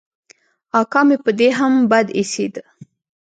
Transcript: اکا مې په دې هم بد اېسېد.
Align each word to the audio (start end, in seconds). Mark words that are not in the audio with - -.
اکا 0.79 1.01
مې 1.07 1.17
په 1.23 1.31
دې 1.39 1.49
هم 1.57 1.73
بد 1.91 2.07
اېسېد. 2.17 2.53